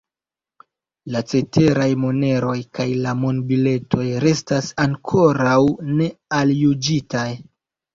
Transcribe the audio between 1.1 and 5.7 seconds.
La ceteraj moneroj kaj la monbiletoj restas ankoraŭ